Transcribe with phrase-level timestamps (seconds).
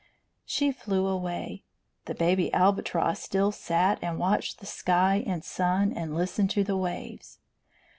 [0.47, 1.61] She flew away.
[2.05, 6.75] The baby albatross still sat and watched the sky and sun, and listened to the
[6.75, 7.37] waves.